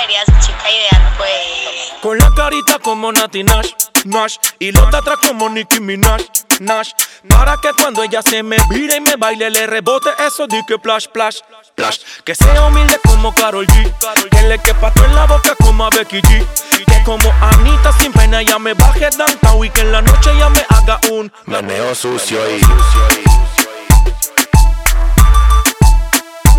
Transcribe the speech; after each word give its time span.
sería 0.00 0.24
su 0.24 0.32
chica 0.46 0.70
ideal, 0.70 1.14
puede. 1.16 2.00
Con 2.02 2.18
la 2.18 2.32
carita 2.34 2.78
como 2.78 3.12
Nati 3.12 3.44
Nash, 3.44 3.72
Nash. 4.04 4.36
Y 4.58 4.72
los 4.72 4.90
de 4.90 4.96
atrás 4.98 5.18
como 5.26 5.48
Nicki 5.48 5.80
Minaj, 5.80 6.22
Nash. 6.60 6.92
Para 7.28 7.56
que 7.58 7.70
cuando 7.72 8.02
ella 8.02 8.22
se 8.22 8.42
me 8.42 8.56
vire 8.70 8.96
y 8.96 9.00
me 9.00 9.16
baile, 9.16 9.50
le 9.50 9.66
rebote 9.66 10.10
eso 10.26 10.46
de 10.46 10.62
que 10.66 10.78
plash, 10.78 11.06
plash, 11.08 11.38
plash. 11.74 11.98
Que 12.24 12.34
sea 12.34 12.66
humilde 12.66 12.98
como 13.06 13.34
Karol 13.34 13.66
G. 13.66 13.92
Que 14.30 14.42
le 14.42 14.58
quepa 14.58 14.92
todo 14.92 15.04
en 15.04 15.14
la 15.14 15.26
boca 15.26 15.54
como 15.56 15.84
a 15.84 15.90
Becky 15.90 16.20
G. 16.22 16.46
Que 16.86 17.02
como 17.04 17.32
Anita 17.40 17.92
sin 17.98 18.12
pena 18.12 18.42
ya 18.42 18.58
me 18.58 18.74
baje 18.74 19.10
downtown 19.10 19.64
y 19.64 19.70
que 19.70 19.82
en 19.82 19.92
la 19.92 20.02
noche 20.02 20.30
ya 20.38 20.48
me 20.48 20.64
haga 20.68 21.00
un 21.10 21.32
meneo 21.46 21.94
sucio 21.94 22.38
y 22.50 22.60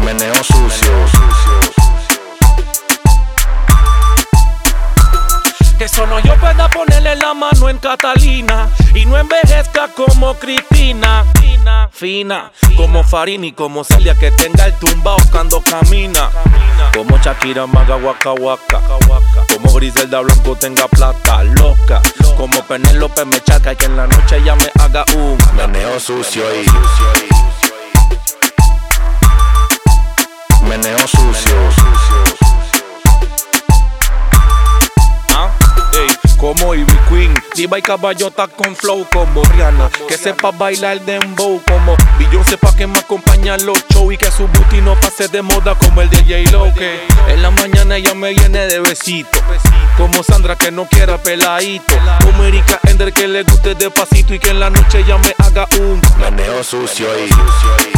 meneo 0.02 0.36
sucio. 0.44 1.01
Pueda 6.62 6.70
ponerle 6.70 7.16
la 7.16 7.34
mano 7.34 7.70
en 7.70 7.78
Catalina 7.78 8.70
y 8.94 9.06
no 9.06 9.18
envejezca 9.18 9.88
como 9.96 10.36
Cristina. 10.36 11.26
Fina, 11.40 11.90
fina, 11.92 12.52
como 12.76 13.04
Farini, 13.04 13.52
como 13.52 13.84
Celia 13.84 14.16
que 14.16 14.32
tenga 14.32 14.66
el 14.66 14.74
tumbao 14.74 15.18
cuando 15.32 15.62
camina. 15.62 16.30
Como 16.96 17.18
Shakira 17.18 17.68
Maga 17.68 17.96
Waka 17.96 18.34
Waka. 18.34 18.82
Como 19.54 19.74
Griselda 19.74 20.20
Blanco 20.22 20.56
tenga 20.56 20.88
plata 20.88 21.44
loca. 21.44 22.02
Como 22.38 22.62
Penélope 22.64 23.26
me 23.26 23.40
chaca 23.42 23.76
que 23.76 23.86
en 23.86 23.98
la 23.98 24.08
noche 24.08 24.42
ya 24.44 24.56
me 24.56 24.70
haga 24.80 25.06
un 25.16 25.38
meneo 25.56 26.00
sucio 26.00 26.44
y 26.62 26.66
como 36.62 36.76
Ivy 36.76 36.98
Queen, 37.10 37.34
diva 37.56 37.80
y 37.80 37.82
caballota 37.82 38.48
con 38.48 38.76
flow 38.76 39.06
como 39.12 39.44
Rihanna, 39.44 39.90
que 40.08 40.18
sepa 40.18 40.52
bailar 40.52 41.02
dembow 41.02 41.62
como 41.68 41.96
Beyoncé 42.20 42.58
pa' 42.58 42.76
que 42.76 42.86
me 42.88 43.00
acompaña 43.00 43.58
los 43.58 43.84
shows 43.90 44.14
y 44.14 44.18
que 44.18 44.30
su 44.32 44.48
booty 44.48 44.82
no 44.82 44.96
pase 45.00 45.28
de 45.28 45.42
moda 45.42 45.76
como 45.76 46.02
el 46.02 46.10
de 46.10 46.18
J-Lo 46.18 46.74
que 46.74 47.02
en 47.28 47.42
la 47.42 47.52
mañana 47.52 47.98
ella 47.98 48.14
me 48.14 48.34
llene 48.34 48.68
de 48.68 48.80
besitos, 48.80 49.42
como 49.98 50.24
Sandra 50.24 50.56
que 50.56 50.72
no 50.72 50.86
quiera 50.86 51.18
peladito, 51.18 51.96
como 52.24 52.44
Erika 52.44 52.80
Ender 52.88 53.12
que 53.12 53.28
le 53.28 53.44
guste 53.44 53.76
despacito 53.76 54.34
y 54.34 54.40
que 54.40 54.52
en 54.52 54.60
la 54.60 54.70
noche 54.70 55.00
ella 55.00 55.18
me 55.18 55.34
haga 55.40 55.68
un 55.80 56.02
meneo 56.20 56.64
sucio 56.64 57.08
y 57.18 57.91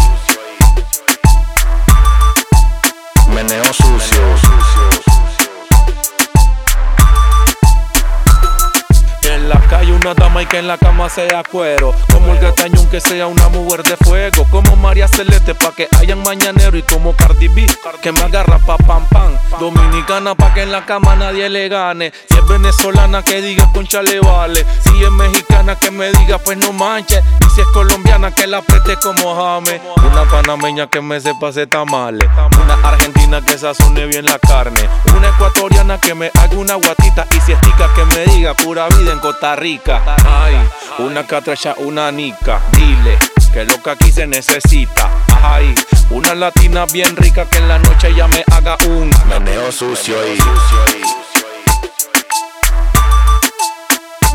y 10.42 10.46
que 10.46 10.60
en 10.60 10.68
la 10.68 10.78
cama 10.78 11.10
sea 11.10 11.44
cuero. 11.44 11.94
Como 12.12 12.34
el 12.34 12.40
gatañón 12.40 12.90
que 12.90 13.00
sea 13.00 13.28
una 13.28 13.50
mujer 13.50 13.84
de 13.84 13.98
fuego. 13.98 14.46
Como 14.50 14.76
María 14.76 15.08
Celeste 15.08 15.54
pa' 15.54 15.74
que 15.76 15.88
hayan 16.00 16.24
mañanero. 16.24 16.78
Y 16.78 16.82
como 16.84 17.16
Cardi 17.16 17.48
B 17.48 17.68
que 18.02 18.12
me 18.12 18.22
agarra 18.22 18.58
pa' 18.60 18.78
pam 18.78 19.08
pam. 19.10 19.38
Dominicana 19.60 20.36
pa' 20.36 20.54
que 20.54 20.64
en 20.64 20.72
la 20.72 20.86
cama 20.86 21.16
nadie 21.16 21.50
le 21.50 21.70
gane. 21.70 22.12
Si 22.30 22.38
es 22.38 22.48
venezolana 22.48 23.24
que 23.24 23.42
diga 23.42 23.70
concha 23.74 24.02
le 24.02 24.20
vale. 24.20 24.66
Si 24.84 25.04
es 25.04 25.12
mexicana 25.12 25.78
que 25.78 25.92
me 25.92 26.12
diga 26.12 26.38
pues 26.40 26.58
no 26.58 26.74
manches. 26.74 27.24
Si 27.54 27.62
es 27.62 27.68
colombiana 27.68 28.32
que 28.32 28.48
la 28.48 28.58
apriete 28.58 28.98
como 28.98 29.36
jame. 29.36 29.80
Una 29.98 30.26
panameña 30.26 30.88
que 30.88 31.02
me 31.02 31.20
sepa 31.22 31.50
hacer 31.50 31.68
tamales. 31.68 32.28
Una 32.60 32.74
argentina 32.88 33.42
que 33.42 33.58
sazone 33.58 34.08
bien 34.08 34.26
la 34.26 34.40
carne. 34.40 34.90
Una 35.16 35.30
ecuatoriana 35.30 36.00
que 36.00 36.16
me 36.16 36.32
haga 36.34 36.58
una 36.58 36.76
guatita. 36.76 37.28
Y 37.30 37.40
si 37.42 37.52
es 37.52 37.62
tica 37.62 37.94
que 37.94 38.06
me 38.06 38.26
diga 38.34 38.56
pura 38.56 38.88
vida 38.88 39.12
en 39.12 39.20
Costa 39.20 39.56
Rica. 39.56 40.02
Ay, 40.26 40.58
una 40.98 41.28
catracha, 41.28 41.76
una 41.78 42.12
nica. 42.12 42.60
Dile 42.72 43.20
que 43.54 43.66
lo 43.66 43.82
que 43.84 43.92
aquí 43.92 44.12
se 44.12 44.26
necesita. 44.26 45.12
Ay, 45.44 45.76
una 46.10 46.34
latina 46.34 46.86
bien 46.88 47.16
rica 47.16 47.46
que 47.46 47.60
en 47.60 47.68
la 47.68 47.78
noche 47.78 48.16
ya 48.16 48.28
me 48.28 48.44
haga 48.52 48.78
un 48.88 49.12
meneo 49.30 49.72
sucio 49.72 50.16
y 50.28 50.40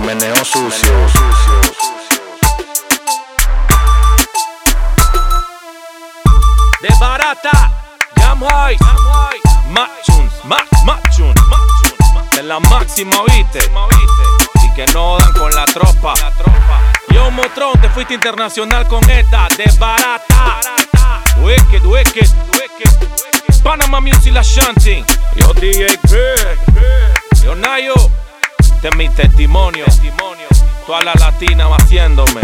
meneo 0.04 0.44
sucio. 0.44 1.97
De 6.80 6.88
barata. 7.00 7.72
Jam 8.16 8.40
high, 8.42 8.76
Machuns, 9.70 10.32
Mac, 10.44 10.66
Machun, 10.84 11.34
de 12.32 12.42
la 12.42 12.60
máxima, 12.60 13.22
viste. 13.26 13.60
Y 14.64 14.74
que 14.74 14.86
no 14.92 15.18
dan 15.18 15.32
con 15.32 15.50
la 15.54 15.64
tropa. 15.64 16.14
Yo, 17.12 17.30
Motrón, 17.30 17.80
te 17.80 17.88
fuiste 17.90 18.14
internacional 18.14 18.86
con 18.86 19.08
esta, 19.10 19.48
de 19.56 19.70
barata. 19.78 20.60
Wicked, 21.38 21.84
wicked, 21.84 22.28
wicked. 22.52 23.62
Panama 23.62 24.00
Music 24.00 24.32
La 24.32 24.42
Shanting. 24.42 25.04
Yo, 25.36 25.52
DJ 25.54 25.98
Big. 26.04 27.42
Yo, 27.42 27.54
Nayo. 27.54 27.94
Este 28.58 28.88
es 28.88 28.96
mi 28.96 29.08
testimonio. 29.08 29.84
Toda 30.86 31.02
la 31.02 31.14
latina 31.14 31.66
haciéndome. 31.74 32.40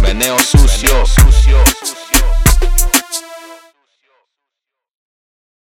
Meneo 0.00 0.38
sucio. 0.40 1.06
sucio. 1.06 1.56